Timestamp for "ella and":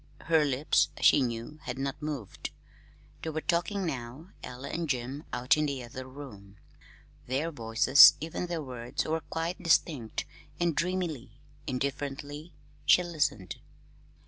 4.43-4.89